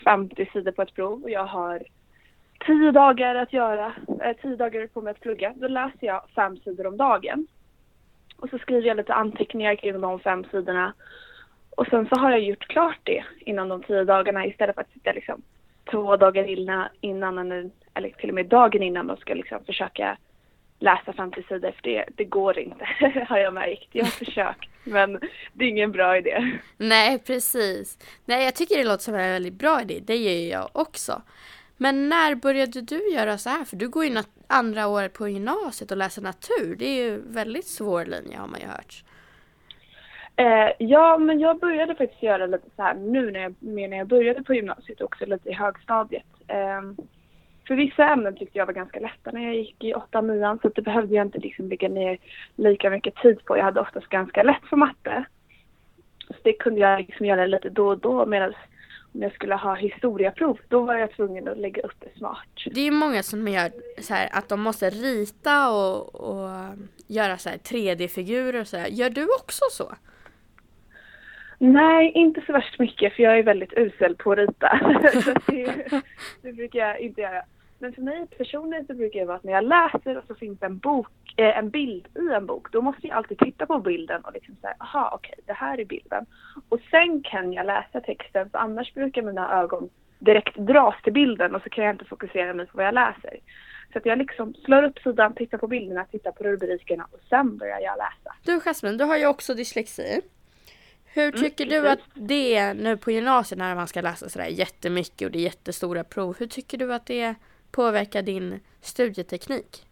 50 0.04 0.50
sidor 0.54 0.72
på 0.72 0.82
ett 0.82 0.96
prov 0.96 1.24
och 1.24 1.30
jag 1.30 1.46
har 1.46 1.84
10 2.66 2.92
dagar 2.92 3.36
att 3.36 3.54
göra, 3.54 3.94
eh, 4.24 4.36
10 4.42 4.56
dagar 4.56 4.88
på 4.88 5.02
mig 5.02 5.12
att 5.12 5.20
plugga, 5.20 5.54
då 5.56 5.68
läser 5.68 6.08
jag 6.08 6.24
fem 6.36 6.58
sidor 6.58 6.88
om 6.88 6.98
dagen. 6.98 7.48
Och 8.40 8.50
så 8.50 8.58
skriver 8.58 8.88
jag 8.88 8.98
lite 8.98 9.14
anteckningar 9.14 9.76
kring 9.76 10.02
de 10.02 10.20
fem 10.20 10.44
sidorna. 10.52 10.94
Och 11.70 11.88
sen 11.88 12.08
så 12.10 12.16
har 12.16 12.32
jag 12.32 12.42
gjort 12.42 12.68
klart 12.68 13.00
det 13.04 13.24
inom 13.40 13.70
de 13.70 13.84
tio 13.84 14.04
dagarna 14.04 14.46
istället 14.46 14.76
för 14.76 14.82
att 14.82 14.94
sitta 14.94 15.12
liksom 15.12 15.42
två 15.92 16.18
dagar 16.18 16.44
innan, 16.44 16.88
innan 17.02 17.38
eller, 17.94 18.10
till 18.10 18.30
och 18.30 18.36
med 18.36 18.46
dagen 18.46 18.84
innan 18.84 19.06
man 19.06 19.18
ska 19.18 19.34
liksom 19.34 19.64
försöka 19.66 20.18
läsa 20.80 21.14
50 21.14 21.44
sidor 21.44 21.72
för 21.72 21.82
det, 21.82 22.06
det 22.16 22.26
går 22.26 22.60
inte 22.60 22.86
har 23.28 23.38
jag 23.38 23.54
märkt. 23.54 23.88
Jag 23.92 24.06
har 24.06 24.12
försökt 24.12 24.70
men 24.84 25.20
det 25.54 25.66
är 25.66 25.70
ingen 25.70 25.92
bra 25.92 26.18
idé. 26.18 26.60
Nej, 26.78 27.20
precis. 27.20 27.98
Nej, 28.26 28.46
jag 28.46 28.56
tycker 28.56 28.78
det 28.78 28.84
låter 28.84 29.04
som 29.04 29.14
en 29.14 29.32
väldigt 29.32 29.54
bra 29.54 29.82
idé. 29.82 30.00
Det 30.06 30.16
gör 30.16 30.34
ju 30.34 30.48
jag 30.48 30.70
också. 30.72 31.22
Men 31.82 32.10
när 32.10 32.36
började 32.36 32.82
du 32.82 33.10
göra 33.14 33.38
så 33.38 33.50
här? 33.50 33.66
För 33.66 33.76
du 33.76 33.90
går 33.90 34.06
ju 34.06 34.10
nat- 34.10 34.44
andra 34.48 34.88
året 34.88 35.14
på 35.14 35.28
gymnasiet 35.28 35.92
och 35.92 35.98
läser 35.98 36.22
natur. 36.22 36.76
Det 36.80 36.86
är 36.86 37.04
ju 37.04 37.22
väldigt 37.26 37.68
svår 37.68 38.06
linje 38.06 38.38
har 38.38 38.48
man 38.48 38.60
ju 38.60 38.68
hört. 38.68 39.04
Eh, 40.36 40.72
ja 40.80 41.18
men 41.18 41.40
jag 41.40 41.60
började 41.60 41.96
faktiskt 41.96 42.24
göra 42.24 42.46
lite 42.46 42.70
så 42.76 42.82
här 42.82 42.94
nu 42.96 43.32
när 43.32 43.40
jag, 43.40 43.56
när 43.60 43.98
jag 43.98 44.08
började 44.08 44.44
på 44.44 44.54
gymnasiet 44.54 45.02
också 45.02 45.26
lite 45.26 45.50
i 45.50 45.54
högstadiet. 45.54 46.24
Eh, 46.48 46.82
för 47.68 47.76
vissa 47.76 48.08
ämnen 48.10 48.36
tyckte 48.36 48.58
jag 48.58 48.66
var 48.66 48.74
ganska 48.74 49.00
lätta 49.00 49.32
när 49.32 49.46
jag 49.46 49.56
gick 49.56 49.84
i 49.84 49.94
8 49.94 50.22
9 50.22 50.58
så 50.62 50.70
det 50.70 50.82
behövde 50.82 51.16
jag 51.16 51.26
inte 51.28 51.40
liksom 51.40 51.70
lägga 51.70 51.90
ner 51.90 52.18
lika 52.56 52.90
mycket 52.90 53.16
tid 53.16 53.46
på. 53.46 53.58
Jag 53.58 53.64
hade 53.64 53.80
oftast 53.82 54.08
ganska 54.10 54.44
lätt 54.44 54.66
för 54.70 54.78
matte. 54.78 55.26
Så 56.28 56.36
det 56.44 56.54
kunde 56.54 56.80
jag 56.80 57.00
liksom 57.00 57.26
göra 57.26 57.46
lite 57.46 57.70
då 57.70 57.88
och 57.88 58.00
då 58.00 58.26
medan 58.26 58.54
om 59.14 59.22
jag 59.22 59.34
skulle 59.34 59.56
ha 59.56 59.76
historieprov, 59.76 60.60
då 60.68 60.82
var 60.82 60.96
jag 60.96 61.12
tvungen 61.12 61.48
att 61.48 61.58
lägga 61.58 61.82
upp 61.82 61.96
det 62.00 62.18
smart. 62.18 62.48
Det 62.72 62.80
är 62.80 62.86
ju 62.86 62.92
många 62.92 63.24
som 63.24 63.48
gör 63.48 63.72
så 64.02 64.14
här 64.14 64.30
att 64.32 64.50
de 64.50 64.62
måste 64.62 64.90
rita 64.90 65.72
och, 65.72 66.16
och 66.16 66.50
göra 67.08 67.38
så 67.38 67.50
här 67.50 67.58
3D-figurer 67.58 68.62
och 68.62 68.68
så 68.68 68.78
här. 68.78 68.88
Gör 68.88 69.10
du 69.10 69.24
också 69.24 69.66
så? 69.72 69.96
Nej, 71.58 72.12
inte 72.16 72.42
så 72.46 72.54
värst 72.54 72.80
mycket 72.80 73.14
för 73.14 73.24
jag 73.24 73.40
är 73.40 73.44
väldigt 73.44 73.74
usel 73.74 74.16
på 74.16 74.32
att 74.32 74.38
rita. 74.38 74.80
så 75.24 75.34
det, 75.52 75.92
det 76.42 76.54
brukar 76.54 76.80
jag 76.80 77.00
inte 77.00 77.22
göra. 77.22 77.44
Men 77.80 77.94
för 77.94 78.02
mig 78.02 78.28
personligen 78.38 78.86
så 78.86 78.94
brukar 78.94 79.20
det 79.20 79.26
vara 79.26 79.38
att 79.38 79.44
när 79.44 79.54
jag 79.54 79.64
läser 79.64 80.18
och 80.18 80.24
så 80.28 80.36
finns 80.36 80.60
det 80.60 80.66
en, 80.66 80.78
bok, 80.78 81.08
eh, 81.38 81.58
en 81.58 81.70
bild 81.70 82.08
i 82.16 82.34
en 82.34 82.46
bok, 82.46 82.72
då 82.72 82.82
måste 82.82 83.08
jag 83.08 83.18
alltid 83.18 83.38
titta 83.38 83.66
på 83.66 83.80
bilden 83.80 84.22
och 84.22 84.34
liksom 84.34 84.56
säga, 84.62 84.74
aha 84.80 85.12
okej, 85.14 85.36
det 85.46 85.54
här 85.54 85.80
är 85.80 85.86
bilden. 85.86 86.26
Och 86.70 86.80
sen 86.92 87.22
kan 87.24 87.54
jag 87.54 87.66
läsa 87.66 88.02
texten, 88.02 88.50
för 88.50 88.58
annars 88.58 88.94
brukar 88.94 89.22
mina 89.22 89.62
ögon 89.62 89.90
direkt 90.20 90.58
dras 90.58 90.96
till 91.04 91.14
bilden 91.14 91.56
och 91.56 91.62
så 91.62 91.70
kan 91.70 91.84
jag 91.84 91.94
inte 91.94 92.06
fokusera 92.06 92.54
mig 92.54 92.66
på 92.66 92.78
vad 92.78 92.86
jag 92.86 92.94
läser. 92.94 93.40
Så 93.94 93.98
att 93.98 94.06
jag 94.06 94.18
liksom 94.18 94.54
slår 94.54 94.84
upp 94.84 95.00
sidan, 95.00 95.34
tittar 95.34 95.58
på 95.58 95.68
bilderna, 95.68 96.06
tittar 96.06 96.32
på 96.32 96.44
rubrikerna 96.44 97.08
och 97.12 97.20
sen 97.30 97.58
börjar 97.58 97.80
jag 97.80 97.98
läsa. 97.98 98.36
Du 98.44 98.60
Jasmine, 98.60 98.98
du 98.98 99.04
har 99.04 99.18
ju 99.18 99.28
också 99.28 99.54
dyslexi. 99.54 100.22
Hur 101.14 101.32
tycker 101.32 101.66
du 101.66 101.82
precis. 101.82 101.90
att 101.90 102.00
det 102.14 102.56
är 102.56 102.74
nu 102.74 102.98
på 102.98 103.12
gymnasiet 103.12 103.60
när 103.60 103.76
man 103.76 103.88
ska 103.88 104.02
läsa 104.02 104.30
sådär 104.30 104.46
jättemycket 104.46 105.26
och 105.26 105.32
det 105.32 105.40
är 105.40 105.44
jättestora 105.44 106.04
prov. 106.04 106.36
Hur 106.40 106.48
tycker 106.48 106.78
du 106.78 106.94
att 106.94 107.06
det 107.06 107.36
påverkar 107.72 108.22
din 108.22 108.60
studieteknik? 108.82 109.86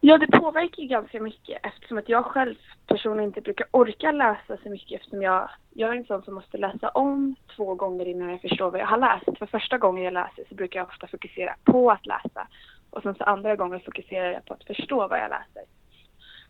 Ja, 0.00 0.18
det 0.18 0.26
påverkar 0.26 0.82
ju 0.82 0.88
ganska 0.88 1.20
mycket 1.20 1.66
eftersom 1.66 1.98
att 1.98 2.08
jag 2.08 2.24
själv 2.24 2.54
personligen 2.86 3.28
inte 3.28 3.40
brukar 3.40 3.66
orka 3.70 4.12
läsa 4.12 4.56
så 4.62 4.70
mycket 4.70 5.00
eftersom 5.00 5.22
jag, 5.22 5.50
jag 5.70 5.90
är 5.90 5.96
en 5.96 6.04
sån 6.04 6.22
som 6.22 6.34
måste 6.34 6.58
läsa 6.58 6.88
om 6.88 7.34
två 7.56 7.74
gånger 7.74 8.06
innan 8.06 8.30
jag 8.30 8.40
förstår 8.40 8.70
vad 8.70 8.80
jag 8.80 8.86
har 8.86 8.98
läst. 8.98 9.38
För 9.38 9.46
första 9.46 9.78
gången 9.78 10.04
jag 10.04 10.12
läser 10.12 10.44
så 10.48 10.54
brukar 10.54 10.80
jag 10.80 10.88
ofta 10.88 11.06
fokusera 11.06 11.56
på 11.64 11.90
att 11.90 12.06
läsa 12.06 12.48
och 12.90 13.02
sen 13.02 13.14
så 13.14 13.24
andra 13.24 13.56
gången 13.56 13.80
fokuserar 13.80 14.32
jag 14.32 14.44
på 14.44 14.54
att 14.54 14.64
förstå 14.64 15.08
vad 15.08 15.18
jag 15.18 15.30
läser. 15.30 15.62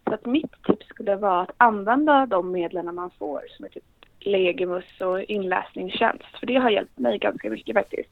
Så 0.04 0.14
att 0.14 0.26
mitt 0.26 0.62
tips 0.62 0.86
skulle 0.86 1.16
vara 1.16 1.42
att 1.42 1.54
använda 1.56 2.26
de 2.26 2.52
medlen 2.52 2.94
man 2.94 3.10
får 3.10 3.42
som 3.56 3.64
är 3.64 3.68
typ 3.68 3.84
Legimus 4.20 5.00
och 5.00 5.20
inläsningstjänst. 5.20 6.38
För 6.40 6.46
det 6.46 6.56
har 6.56 6.70
hjälpt 6.70 6.98
mig 6.98 7.18
ganska 7.18 7.50
mycket 7.50 7.74
faktiskt. 7.74 8.10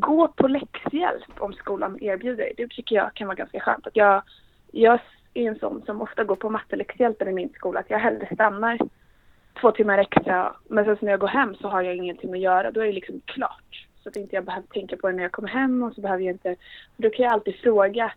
Gå 0.00 0.28
på 0.28 0.48
läxhjälp 0.48 1.40
om 1.40 1.52
skolan 1.52 1.98
erbjuder. 2.00 2.52
Det 2.56 2.68
tycker 2.68 2.96
jag 2.96 3.14
kan 3.14 3.26
vara 3.26 3.36
ganska 3.36 3.60
skönt. 3.60 3.86
Att 3.86 3.96
jag, 3.96 4.22
jag 4.72 5.00
är 5.34 5.48
en 5.48 5.58
sån 5.58 5.82
som 5.86 6.02
ofta 6.02 6.24
går 6.24 6.36
på 6.36 6.50
matteläxhjälpen 6.50 7.28
i 7.28 7.32
min 7.32 7.48
skola. 7.48 7.80
Att 7.80 7.90
jag 7.90 7.98
hellre 7.98 8.34
stannar 8.34 8.78
två 9.60 9.70
timmar 9.70 9.98
extra. 9.98 10.56
Men 10.68 10.84
sen 10.84 10.96
när 11.00 11.10
jag 11.10 11.20
går 11.20 11.28
hem 11.28 11.54
så 11.54 11.68
har 11.68 11.82
jag 11.82 11.96
ingenting 11.96 12.32
att 12.32 12.40
göra. 12.40 12.70
Då 12.70 12.80
är 12.80 12.86
det 12.86 12.92
liksom 12.92 13.20
klart. 13.24 13.86
Så 14.02 14.08
att 14.08 14.16
inte 14.16 14.36
jag 14.36 14.44
behöver 14.44 14.66
tänka 14.66 14.96
på 14.96 15.06
det 15.06 15.16
när 15.16 15.22
jag 15.22 15.32
kommer 15.32 15.48
hem 15.48 15.82
och 15.82 15.94
så 15.94 16.00
behöver 16.00 16.24
jag 16.24 16.34
inte... 16.34 16.56
Då 16.96 17.10
kan 17.10 17.24
jag 17.24 17.32
alltid 17.32 17.54
fråga 17.54 18.12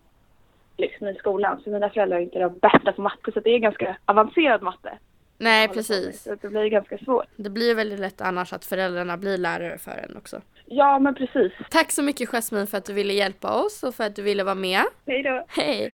liksom 0.78 1.08
i 1.08 1.16
skolan. 1.16 1.62
Så 1.64 1.70
mina 1.70 1.90
föräldrar 1.90 2.18
är 2.18 2.22
inte 2.22 2.40
de 2.40 2.58
bästa 2.58 2.92
på 2.92 3.02
matte 3.02 3.32
så 3.32 3.40
det 3.40 3.50
är 3.50 3.60
ganska 3.60 3.98
avancerad 4.06 4.62
matte. 4.62 4.98
Nej, 5.38 5.68
med. 5.68 5.76
precis. 5.76 6.28
Att 6.28 6.42
det 6.42 6.50
blir 6.50 6.66
ganska 6.66 6.98
svårt. 6.98 7.26
Det 7.36 7.50
blir 7.50 7.76
väldigt 7.76 8.00
lätt 8.00 8.22
annars 8.22 8.54
att 8.54 8.66
föräldrarna 8.66 9.18
blir 9.18 9.38
lärare 9.38 9.78
för 9.78 9.92
en 9.92 10.18
också. 10.18 10.42
Ja, 10.66 11.00
men 11.00 11.16
precis. 11.16 11.54
Tack 11.70 11.92
så 11.92 12.04
mycket 12.04 12.30
Jasmine 12.30 12.68
för 12.68 12.78
att 12.78 12.86
du 12.86 12.94
ville 12.94 13.14
hjälpa 13.14 13.54
oss 13.54 13.84
och 13.84 13.96
för 13.96 14.04
att 14.04 14.16
du 14.16 14.22
ville 14.22 14.44
vara 14.44 14.56
med. 14.56 14.84
Hej 15.06 15.24
då. 15.24 15.46
Hej! 15.48 15.90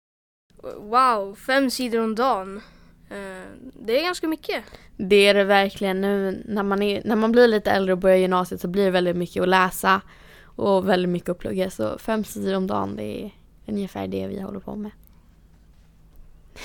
Wow, 0.78 1.36
fem 1.36 1.70
sidor 1.70 2.00
om 2.00 2.16
dagen. 2.16 2.62
Eh, 3.10 3.48
det 3.74 4.00
är 4.00 4.04
ganska 4.04 4.28
mycket. 4.28 4.64
Det 4.98 5.28
är 5.28 5.34
det 5.34 5.44
verkligen 5.44 6.02
nu 6.02 6.44
när 6.46 6.64
man, 6.64 6.82
är, 6.82 7.02
när 7.06 7.16
man 7.16 7.32
blir 7.32 7.48
lite 7.48 7.72
äldre 7.72 7.94
och 7.94 8.00
börjar 8.00 8.18
gymnasiet 8.18 8.62
så 8.62 8.68
blir 8.68 8.86
det 8.86 8.92
väldigt 8.92 9.16
mycket 9.16 9.44
att 9.44 9.50
läsa 9.50 10.02
och 10.44 10.90
väldigt 10.90 11.10
mycket 11.10 11.30
att 11.30 11.38
plugga. 11.38 11.70
Så 11.70 11.98
fem 11.98 12.24
sidor 12.24 12.56
om 12.56 12.68
dagen 12.68 12.96
det 12.96 13.24
är 13.24 13.32
ungefär 13.68 14.08
det 14.08 14.28
vi 14.28 14.42
håller 14.42 14.60
på 14.60 14.76
med. 14.76 14.92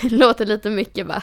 Låter 0.11 0.47
lite 0.47 0.71
mycket 0.71 1.07
va? 1.07 1.23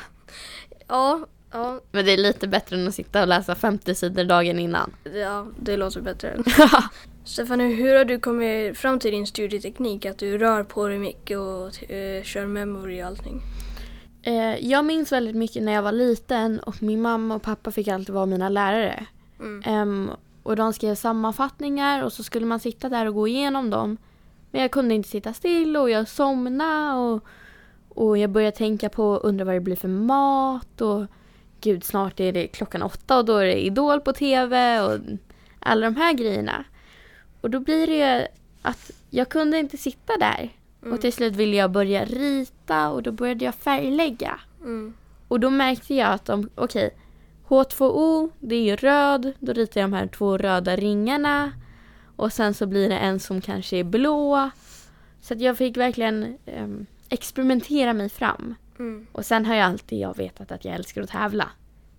Ja, 0.88 1.28
ja, 1.54 1.82
Men 1.92 2.06
det 2.06 2.12
är 2.12 2.18
lite 2.18 2.48
bättre 2.48 2.76
än 2.76 2.88
att 2.88 2.96
sitta 2.96 3.22
och 3.22 3.28
läsa 3.28 3.56
50 3.56 3.96
sidor 3.96 4.24
dagen 4.24 4.60
innan. 4.60 4.92
ja 5.16 5.48
det 5.60 5.78
låter 5.78 6.02
bättre. 6.02 6.38
Stefanie, 7.26 7.76
hur 7.76 7.96
har 7.96 8.06
du 8.06 8.20
kommit 8.20 8.78
fram 8.78 9.00
till 9.00 9.12
din 9.12 9.28
studieteknik? 9.28 10.06
Att 10.06 10.18
du 10.18 10.38
rör 10.38 10.64
på 10.64 10.88
dig 10.88 11.00
mycket 11.00 11.38
och 11.38 11.92
eh, 11.92 12.24
kör 12.24 12.46
memory 12.46 13.02
och 13.02 13.08
allting. 13.08 13.42
Eh, 14.24 14.68
jag 14.70 14.86
minns 14.86 15.12
väldigt 15.12 15.36
mycket 15.36 15.64
när 15.64 15.74
jag 15.74 15.82
var 15.82 15.92
liten 15.92 16.60
och 16.60 16.84
min 16.84 17.02
mamma 17.02 17.36
och 17.36 17.42
pappa 17.42 17.72
fick 17.72 17.88
alltid 17.88 18.16
vara 18.16 18.26
mina 18.26 18.50
lärare. 18.50 19.06
Mm. 19.40 19.64
Ehm, 19.66 20.12
och 20.44 20.56
de 20.56 20.74
skrev 20.74 20.96
sammanfattningar 20.96 22.04
och 22.04 22.14
så 22.14 22.24
skulle 22.24 22.46
man 22.46 22.60
sitta 22.60 22.90
där 22.90 23.06
och 23.06 23.14
gå 23.14 23.28
igenom 23.28 23.70
dem. 23.70 23.98
Men 24.52 24.62
jag 24.62 24.72
kunde 24.72 24.96
inte 24.96 25.10
sitta 25.10 25.34
still 25.34 25.78
och 25.78 25.90
jag 25.90 26.08
somnade 26.08 27.00
och, 27.00 27.24
och 27.90 28.18
jag 28.18 28.30
började 28.30 28.58
tänka 28.58 28.90
på 28.90 29.18
undra 29.18 29.46
vad 29.46 29.56
det 29.56 29.60
blir 29.60 29.76
för 29.76 29.88
mat 29.88 30.82
och 30.82 31.06
gud 31.64 31.84
snart 31.84 32.20
är 32.20 32.32
det 32.32 32.48
klockan 32.48 32.82
åtta 32.82 33.18
och 33.18 33.26
då 33.26 33.38
är 33.38 33.46
det 33.46 33.66
Idol 33.66 34.02
på 34.02 34.14
TV 34.14 34.82
och 34.82 35.00
alla 35.60 35.86
de 35.86 35.96
här 35.96 36.14
grejerna. 36.14 36.66
Och 37.42 37.50
då 37.50 37.60
blir 37.60 37.88
det 37.88 38.28
att 38.62 38.92
jag 39.10 39.30
kunde 39.30 39.58
inte 39.60 39.78
sitta 39.78 40.18
där. 40.18 40.50
Och 40.92 41.02
till 41.02 41.14
slut 41.14 41.36
ville 41.36 41.58
jag 41.58 41.72
börja 41.72 42.06
rita 42.06 42.90
och 42.90 43.04
då 43.04 43.12
började 43.12 43.46
jag 43.46 43.56
färglägga. 43.56 44.40
Mm. 44.62 44.94
Och 45.28 45.40
då 45.40 45.50
märkte 45.50 45.94
jag 45.94 46.12
att 46.12 46.26
de, 46.26 46.50
okej, 46.56 46.90
H2O, 47.48 48.32
det 48.40 48.56
är 48.56 48.64
ju 48.64 48.76
röd. 48.76 49.34
Då 49.40 49.54
ritar 49.54 49.82
jag 49.82 49.90
de 49.90 49.96
här 49.96 50.08
två 50.08 50.38
röda 50.38 50.76
ringarna. 50.76 51.52
Och 52.16 52.34
sen 52.34 52.54
så 52.54 52.66
blir 52.66 52.90
det 52.90 52.98
en 52.98 53.20
som 53.20 53.42
kanske 53.42 53.78
är 53.78 53.84
blå. 53.84 54.50
Så 55.22 55.34
att 55.34 55.42
jag 55.42 55.58
fick 55.58 55.78
verkligen 55.78 56.38
ehm, 56.46 56.86
experimentera 57.10 57.94
mig 57.94 58.10
fram. 58.10 58.56
Mm. 58.80 59.08
Och 59.12 59.26
sen 59.26 59.46
har 59.46 59.56
jag 59.56 59.66
alltid 59.66 60.00
jag 60.00 60.18
vetat 60.18 60.52
att 60.52 60.66
jag 60.66 60.74
älskar 60.76 61.02
att 61.02 61.10
tävla. 61.10 61.50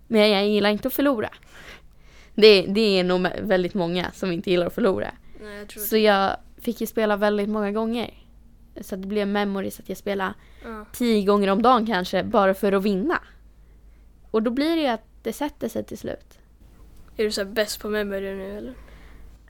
Men 0.07 0.31
jag 0.31 0.49
gillar 0.49 0.71
inte 0.71 0.89
att 0.89 0.95
förlora. 0.95 1.29
Det, 2.35 2.63
det 2.63 2.99
är 2.99 3.05
nog 3.05 3.27
väldigt 3.43 3.75
många 3.75 4.11
som 4.13 4.33
inte 4.33 4.51
gillar 4.51 4.67
att 4.67 4.75
förlora. 4.75 5.11
Nej, 5.43 5.67
jag 5.75 5.81
Så 5.83 5.97
jag 5.97 6.37
fick 6.59 6.81
ju 6.81 6.87
spela 6.87 7.17
väldigt 7.17 7.49
många 7.49 7.73
gånger. 7.73 8.15
Så 8.81 8.95
att 8.95 9.03
det 9.03 9.09
blev 9.09 9.29
memory 9.29 9.71
så 9.71 9.83
att 9.83 9.89
jag 9.89 9.99
spelade 9.99 10.35
Ja. 10.65 10.85
tio 10.93 11.23
gånger 11.25 11.49
om 11.49 11.63
dagen 11.63 11.87
kanske 11.87 12.25
bara 12.25 12.55
för 12.55 12.73
att 12.73 12.83
vinna. 12.83 13.19
Och 14.31 14.43
då 14.43 14.51
blir 14.51 14.77
det 14.77 14.83
ju 14.83 14.89
att 14.89 15.05
det 15.23 15.33
sätter 15.33 15.69
sig 15.69 15.85
till 15.85 15.99
slut. 15.99 16.39
Är 17.17 17.25
du 17.25 17.31
så 17.33 17.45
bäst 17.45 17.81
på 17.81 17.89
memory 17.89 18.35
nu 18.35 18.57
eller? 18.59 18.75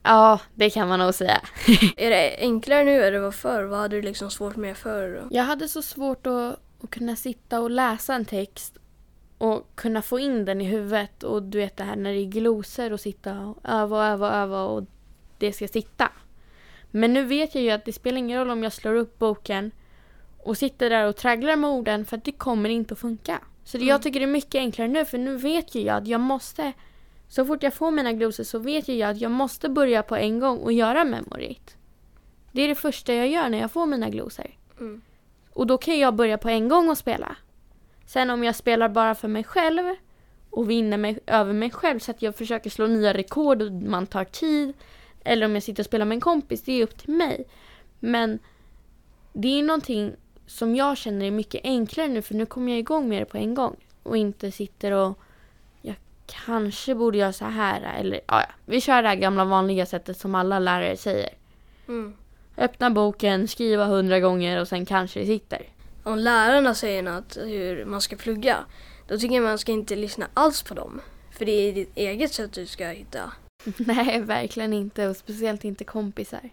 Ja, 0.02 0.40
det 0.54 0.70
kan 0.70 0.88
man 0.88 0.98
nog 0.98 1.14
säga. 1.14 1.40
Är 1.96 2.10
det 2.10 2.36
enklare 2.38 2.84
nu 2.84 3.04
än 3.04 3.12
det 3.12 3.20
var 3.20 3.30
förr? 3.30 3.62
Vad 3.64 3.78
hade 3.78 3.96
du 3.96 4.02
liksom 4.02 4.30
svårt 4.30 4.56
med 4.56 4.76
förr? 4.76 5.20
då? 5.22 5.36
Jag 5.36 5.44
hade 5.44 5.68
så 5.68 5.82
svårt 5.82 6.26
att, 6.26 6.60
att 6.84 6.90
kunna 6.90 7.16
sitta 7.16 7.60
och 7.60 7.70
läsa 7.70 8.14
en 8.14 8.24
text 8.24 8.78
och 9.38 9.70
kunna 9.74 10.02
få 10.02 10.18
in 10.18 10.44
den 10.44 10.60
i 10.60 10.64
huvudet 10.64 11.22
och 11.22 11.42
du 11.42 11.58
vet 11.58 11.76
det 11.76 11.84
här 11.84 11.96
när 11.96 12.12
det 12.12 12.20
är 12.20 12.26
glosor 12.26 12.92
och 12.92 13.00
sitta 13.00 13.40
och 13.40 13.58
öva 13.64 13.96
och 13.96 14.04
öva 14.04 14.28
och 14.28 14.34
öva 14.34 14.64
och 14.64 14.84
det 15.38 15.52
ska 15.52 15.68
sitta. 15.68 16.12
Men 16.90 17.12
nu 17.12 17.22
vet 17.22 17.54
jag 17.54 17.64
ju 17.64 17.70
att 17.70 17.84
det 17.84 17.92
spelar 17.92 18.18
ingen 18.18 18.38
roll 18.38 18.50
om 18.50 18.62
jag 18.62 18.72
slår 18.72 18.94
upp 18.94 19.18
boken 19.18 19.70
och 20.38 20.58
sitter 20.58 20.90
där 20.90 21.08
och 21.08 21.16
tragglar 21.16 21.56
med 21.56 21.70
orden 21.70 22.04
för 22.04 22.16
att 22.16 22.24
det 22.24 22.32
kommer 22.32 22.68
inte 22.68 22.94
att 22.94 23.00
funka. 23.00 23.40
Så 23.64 23.78
det, 23.78 23.84
jag 23.84 24.02
tycker 24.02 24.20
det 24.20 24.26
är 24.26 24.30
mycket 24.30 24.54
enklare 24.54 24.88
nu 24.88 25.04
för 25.04 25.18
nu 25.18 25.36
vet 25.36 25.74
ju 25.74 25.80
jag 25.80 25.96
att 25.96 26.08
jag 26.08 26.20
måste 26.20 26.72
så 27.28 27.44
fort 27.44 27.62
jag 27.62 27.74
får 27.74 27.90
mina 27.90 28.12
glosor 28.12 28.44
så 28.44 28.58
vet 28.58 28.88
ju 28.88 28.94
jag 28.94 29.10
att 29.10 29.20
jag 29.20 29.30
måste 29.30 29.68
börja 29.68 30.02
på 30.02 30.16
en 30.16 30.38
gång 30.38 30.58
och 30.58 30.72
göra 30.72 31.04
memoryt. 31.04 31.76
Det 32.52 32.62
är 32.62 32.68
det 32.68 32.74
första 32.74 33.14
jag 33.14 33.28
gör 33.28 33.48
när 33.48 33.58
jag 33.60 33.72
får 33.72 33.86
mina 33.86 34.08
glosor. 34.08 34.46
Mm. 34.80 35.02
Och 35.54 35.66
då 35.66 35.78
kan 35.78 35.98
jag 35.98 36.14
börja 36.14 36.38
på 36.38 36.48
en 36.48 36.68
gång 36.68 36.88
och 36.88 36.98
spela. 36.98 37.36
Sen 38.06 38.30
om 38.30 38.44
jag 38.44 38.56
spelar 38.56 38.88
bara 38.88 39.14
för 39.14 39.28
mig 39.28 39.44
själv 39.44 39.94
och 40.50 40.70
vinner 40.70 40.98
mig, 40.98 41.18
över 41.26 41.52
mig 41.52 41.70
själv 41.70 41.98
så 41.98 42.10
att 42.10 42.22
jag 42.22 42.36
försöker 42.36 42.70
slå 42.70 42.86
nya 42.86 43.14
rekord 43.14 43.62
och 43.62 43.72
man 43.72 44.06
tar 44.06 44.24
tid. 44.24 44.72
Eller 45.24 45.46
om 45.46 45.54
jag 45.54 45.62
sitter 45.62 45.82
och 45.82 45.86
spelar 45.86 46.06
med 46.06 46.16
en 46.16 46.20
kompis, 46.20 46.62
det 46.62 46.72
är 46.72 46.82
upp 46.82 46.98
till 46.98 47.14
mig. 47.14 47.44
Men 48.00 48.38
det 49.32 49.58
är 49.58 49.62
någonting 49.62 50.12
som 50.46 50.76
jag 50.76 50.96
känner 50.96 51.26
är 51.26 51.30
mycket 51.30 51.60
enklare 51.64 52.08
nu 52.08 52.22
för 52.22 52.34
nu 52.34 52.46
kommer 52.46 52.72
jag 52.72 52.78
igång 52.78 53.08
med 53.08 53.22
det 53.22 53.26
på 53.26 53.36
en 53.36 53.54
gång. 53.54 53.76
Och 54.02 54.16
inte 54.16 54.50
sitter 54.50 54.92
och 54.92 55.18
jag 55.82 55.96
kanske 56.26 56.94
borde 56.94 57.18
göra 57.18 57.32
så 57.32 57.44
här 57.44 58.00
eller 58.00 58.20
ja, 58.26 58.40
ja. 58.40 58.54
vi 58.64 58.80
kör 58.80 59.02
det 59.02 59.08
här 59.08 59.16
gamla 59.16 59.44
vanliga 59.44 59.86
sättet 59.86 60.18
som 60.18 60.34
alla 60.34 60.58
lärare 60.58 60.96
säger. 60.96 61.30
Mm. 61.88 62.14
Öppna 62.56 62.90
boken, 62.90 63.48
skriva 63.48 63.84
hundra 63.84 64.20
gånger 64.20 64.60
och 64.60 64.68
sen 64.68 64.86
kanske 64.86 65.20
det 65.20 65.26
sitter. 65.26 65.62
Om 66.02 66.18
lärarna 66.18 66.74
säger 66.74 67.02
något 67.02 67.36
hur 67.36 67.84
man 67.84 68.00
ska 68.00 68.16
plugga, 68.16 68.64
då 69.08 69.18
tycker 69.18 69.34
jag 69.34 69.44
man 69.44 69.58
ska 69.58 69.72
inte 69.72 69.96
lyssna 69.96 70.26
alls 70.34 70.62
på 70.62 70.74
dem. 70.74 71.00
För 71.30 71.44
det 71.44 71.52
är 71.52 71.72
ditt 71.72 71.96
eget 71.96 72.32
sätt 72.32 72.52
du 72.52 72.66
ska 72.66 72.86
hitta. 72.86 73.32
Nej, 73.76 74.20
verkligen 74.20 74.72
inte. 74.72 75.08
Och 75.08 75.16
speciellt 75.16 75.64
inte 75.64 75.84
kompisar. 75.84 76.50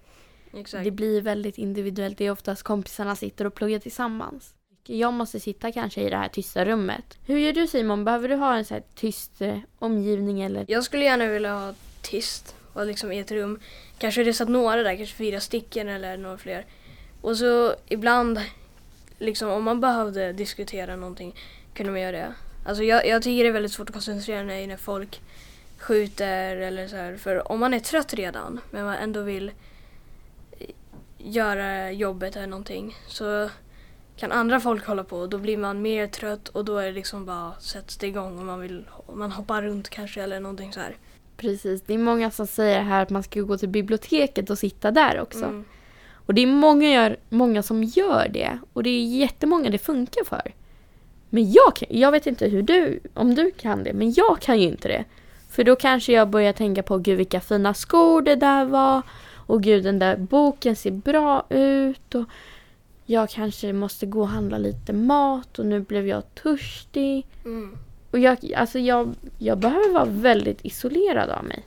Exakt. 0.54 0.84
Det 0.84 0.92
blir 0.92 1.22
väldigt 1.22 1.58
individuellt. 1.58 2.18
Det 2.18 2.26
är 2.26 2.32
oftast 2.32 2.64
kompisarna 2.64 3.16
sitter 3.16 3.46
och 3.46 3.56
pluggar 3.56 3.80
tillsammans. 3.80 4.54
Jag 4.84 5.14
måste 5.14 5.40
sitta 5.40 5.72
kanske 5.72 6.02
i 6.02 6.10
det 6.10 6.18
här 6.18 6.30
tysta 6.30 6.66
rummet. 6.66 7.18
Hur 7.26 7.38
gör 7.38 7.54
du 7.54 7.68
Simon? 7.68 8.06
Behöver 8.06 8.30
du 8.30 8.36
ha 8.36 8.56
en 8.56 8.66
så 8.66 8.74
här 8.74 8.84
tyst 8.96 9.42
eh, 9.42 9.58
omgivning 9.80 10.42
eller? 10.42 10.66
Jag 10.68 10.84
skulle 10.84 11.04
gärna 11.06 11.28
vilja 11.28 11.54
ha 11.54 11.74
tyst 12.02 12.56
och 12.74 12.86
liksom 12.86 13.12
i 13.12 13.20
ett 13.20 13.32
rum. 13.32 13.60
Kanske 13.98 14.24
det 14.24 14.34
satt 14.34 14.50
några 14.50 14.84
där, 14.84 14.96
kanske 14.96 15.16
fyra 15.16 15.40
stycken 15.40 15.90
eller 15.90 16.18
några 16.18 16.38
fler. 16.38 16.66
Och 17.22 17.38
så 17.38 17.76
ibland, 17.88 18.42
liksom 19.20 19.50
om 19.50 19.64
man 19.64 19.82
behövde 19.82 20.34
diskutera 20.34 20.96
någonting 20.96 21.36
kunde 21.74 21.92
man 21.92 22.02
göra 22.02 22.12
det. 22.12 22.34
Alltså 22.66 22.84
jag, 22.84 23.08
jag 23.08 23.24
tycker 23.24 23.44
det 23.44 23.50
är 23.50 23.54
väldigt 23.54 23.72
svårt 23.72 23.90
att 23.90 23.94
koncentrera 23.94 24.44
mig 24.44 24.68
när 24.68 24.78
folk 24.78 25.22
skjuter 25.78 26.58
eller 26.58 26.88
så 26.88 26.96
här. 26.96 27.18
För 27.18 27.52
om 27.52 27.60
man 27.60 27.74
är 27.74 27.80
trött 27.80 28.14
redan 28.14 28.60
men 28.72 28.86
man 28.86 28.96
ändå 28.96 29.22
vill 29.22 29.52
göra 31.18 31.92
jobbet 31.92 32.36
eller 32.36 32.48
någonting 32.48 32.96
så 33.08 33.50
kan 34.18 34.32
andra 34.32 34.60
folk 34.60 34.86
hålla 34.86 35.04
på 35.04 35.18
och 35.18 35.30
då 35.30 35.38
blir 35.38 35.58
man 35.58 35.82
mer 35.82 36.08
trött 36.08 36.48
och 36.48 36.66
då 36.66 36.78
är 36.78 36.86
det 36.86 36.92
liksom 36.92 37.26
bara 37.26 37.54
sätts 37.60 37.98
det 37.98 38.08
igång 38.08 38.40
och 38.40 38.46
man 38.46 38.60
vill 38.60 38.86
man 39.14 39.32
hoppar 39.32 39.62
runt 39.62 39.90
kanske 39.90 40.24
eller 40.24 40.40
någonting 40.40 40.74
så 40.74 40.80
här. 40.80 40.96
Precis, 41.42 41.82
det 41.82 41.94
är 41.94 41.98
många 41.98 42.32
som 42.32 42.48
säger 42.48 42.82
här 42.82 43.02
att 43.02 43.10
man 43.10 43.24
ska 43.24 43.42
gå 43.42 43.58
till 43.58 43.70
biblioteket 43.70 44.50
och 44.50 44.58
sitta 44.58 44.92
där 44.92 45.22
också. 45.22 45.44
Mm. 45.44 45.66
Och 46.14 46.34
det 46.34 46.42
är 46.42 46.48
många, 46.48 46.90
gör, 46.90 47.18
många 47.30 47.64
som 47.64 47.84
gör 47.84 48.28
det 48.34 48.60
och 48.74 48.84
det 48.84 48.90
är 48.90 49.06
jättemånga 49.06 49.70
det 49.70 49.78
funkar 49.78 50.24
för. 50.24 50.54
Men 51.30 51.52
jag, 51.52 51.76
kan, 51.76 51.88
jag 51.92 52.12
vet 52.12 52.28
inte 52.28 52.48
hur 52.48 52.62
du, 52.62 53.00
om 53.14 53.36
du 53.36 53.52
kan 53.52 53.84
det, 53.84 53.94
men 53.94 54.14
jag 54.14 54.40
kan 54.42 54.60
ju 54.60 54.68
inte 54.68 54.88
det. 54.88 55.06
För 55.50 55.64
då 55.64 55.76
kanske 55.76 56.14
jag 56.14 56.30
börjar 56.30 56.54
tänka 56.54 56.84
på 56.84 56.98
gud 56.98 57.18
vilka 57.18 57.42
fina 57.42 57.74
skor 57.74 58.22
det 58.22 58.36
där 58.36 58.66
var 58.66 59.02
och 59.34 59.64
gud 59.64 59.84
den 59.84 60.00
där 60.00 60.18
boken 60.18 60.76
ser 60.76 60.92
bra 60.92 61.46
ut 61.50 62.16
och 62.16 62.26
jag 63.06 63.30
kanske 63.30 63.74
måste 63.74 64.06
gå 64.06 64.22
och 64.22 64.28
handla 64.28 64.58
lite 64.58 64.94
mat 64.94 65.60
och 65.60 65.66
nu 65.66 65.80
blev 65.80 66.08
jag 66.08 66.36
törstig. 66.36 67.28
Mm. 67.46 67.78
Och 68.12 68.20
jag, 68.20 68.54
alltså 68.56 68.80
jag, 68.80 69.16
jag 69.38 69.58
behöver 69.58 69.90
vara 69.90 70.06
väldigt 70.06 70.66
isolerad 70.66 71.30
av 71.30 71.44
mig. 71.46 71.66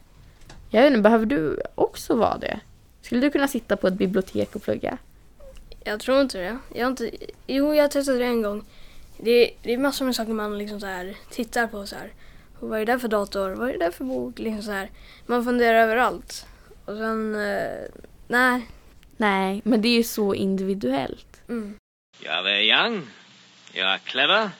Jag 0.71 0.83
vet 0.83 0.91
inte, 0.91 1.03
behöver 1.03 1.27
du 1.27 1.61
också 1.75 2.15
vara 2.15 2.39
det? 2.39 2.61
Skulle 3.03 3.21
du 3.21 3.31
kunna 3.31 3.49
sitta 3.49 3.77
på 3.77 3.87
ett 3.87 3.95
bibliotek 3.95 4.57
och 4.57 4.63
plugga? 4.63 4.99
Jag 5.85 6.01
tror 6.01 6.21
inte 6.21 6.39
det. 6.39 6.59
Jag 6.75 6.85
har 6.85 6.91
inte, 6.91 7.11
jo, 7.47 7.75
jag 7.75 7.91
testat 7.91 8.19
det 8.19 8.25
en 8.25 8.43
gång. 8.43 8.65
Det, 9.19 9.51
det 9.63 9.73
är 9.73 9.79
massor 9.79 10.05
med 10.05 10.17
saker 10.17 10.33
man 10.33 10.59
liksom 10.59 10.81
så 10.81 10.87
här 10.87 11.17
tittar 11.31 11.67
på 11.67 11.87
så 11.87 11.97
här. 11.97 12.13
Och 12.61 12.69
vad 12.69 12.81
är 12.81 12.87
det 12.87 12.99
för 12.99 13.09
dator? 13.09 13.51
Vad 13.51 13.69
är 13.69 13.73
det 13.73 13.79
där 13.79 13.91
för 13.91 14.05
bok? 14.05 14.39
Liksom 14.39 14.63
så 14.63 14.71
här. 14.71 14.91
Man 15.27 15.45
funderar 15.45 15.79
över 15.83 15.97
allt. 15.97 16.47
Och 16.85 16.97
sen, 16.97 17.35
eh, 17.35 17.85
nej. 18.29 18.69
Nej, 19.17 19.61
men 19.65 19.83
det 19.83 19.89
är 19.89 19.97
ju 19.97 20.03
så 20.03 20.35
individuellt. 20.35 21.43
Mm. 21.49 21.79
Jag 22.21 22.51
är 22.51 22.61
young, 22.61 23.03
you 23.75 23.87
are 23.87 23.99
clever, 23.99 24.51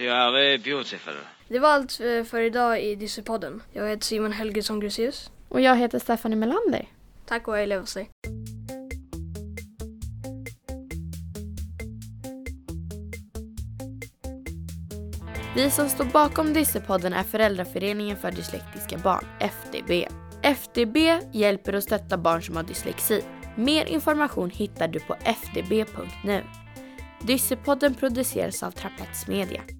you 0.00 0.10
are 0.10 0.32
very 0.32 0.58
beautiful. 0.58 1.14
Det 1.48 1.58
var 1.58 1.68
allt 1.68 2.00
eh, 2.00 2.24
för 2.24 2.40
idag 2.40 2.82
i 2.82 2.94
Dyssepodden. 2.94 3.62
Jag 3.72 3.88
heter 3.88 4.04
Simon 4.04 4.32
Helgesson 4.32 4.80
Grusius. 4.80 5.30
Och 5.48 5.60
jag 5.60 5.76
heter 5.76 5.98
Stephanie 5.98 6.36
Melander. 6.36 6.88
Tack 7.26 7.48
och 7.48 7.56
hej 7.56 7.66
leverpastej. 7.66 8.10
Vi 15.56 15.70
som 15.70 15.88
står 15.88 16.04
bakom 16.04 16.52
Dyssepodden 16.52 17.12
är 17.12 17.22
Föräldraföreningen 17.22 18.16
för 18.16 18.30
dyslektiska 18.30 18.98
barn, 18.98 19.24
FDB. 19.40 20.08
FDB 20.42 20.96
hjälper 21.32 21.74
och 21.74 21.82
stöttar 21.82 22.16
barn 22.16 22.42
som 22.42 22.56
har 22.56 22.62
dyslexi. 22.62 23.24
Mer 23.56 23.86
information 23.86 24.50
hittar 24.50 24.88
du 24.88 25.00
på 25.00 25.16
fdb.nu. 25.24 26.42
Dyssepodden 27.22 27.94
produceras 27.94 28.62
av 28.62 28.70
Trapets 28.70 29.26
Media. 29.26 29.77